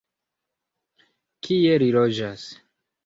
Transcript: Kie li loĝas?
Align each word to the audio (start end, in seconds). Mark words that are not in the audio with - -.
Kie 1.49 1.77
li 1.85 1.91
loĝas? 1.99 2.51